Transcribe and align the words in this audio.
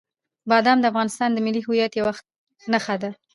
بادام 0.49 0.77
د 0.81 0.85
افغانستان 0.91 1.29
د 1.33 1.37
ملي 1.45 1.61
هویت 1.65 1.91
یوه 1.99 2.13
نښه 2.71 2.95
ده. 3.01 3.09